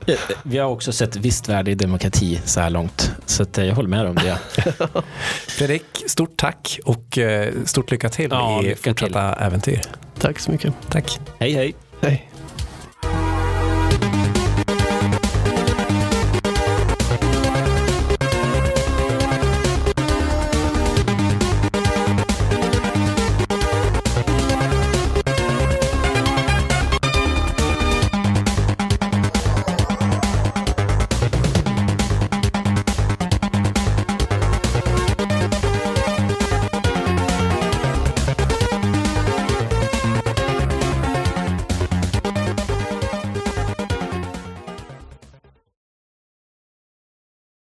[0.07, 0.17] Ja.
[0.43, 3.89] Vi har också sett visst värde i demokrati så här långt, så att jag håller
[3.89, 4.39] med om det.
[5.49, 9.45] Fredrik, stort tack och eh, stort lycka till ja, i lycka fortsatta till.
[9.45, 9.81] äventyr.
[10.19, 10.75] Tack så mycket.
[10.89, 11.19] Tack.
[11.39, 11.75] Hej hej.
[12.01, 12.30] Hej.